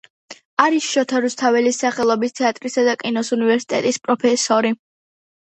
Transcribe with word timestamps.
არის 0.61 0.85
შოთა 0.93 1.19
რუსთაველის 1.25 1.81
სახელობის 1.83 2.33
თეატრისა 2.39 2.87
და 2.89 2.97
კინოს 3.03 3.31
უნივერსიტეტის 3.39 4.03
პროფესორი. 4.09 4.75